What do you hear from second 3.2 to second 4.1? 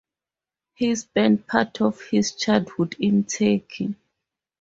Turkey.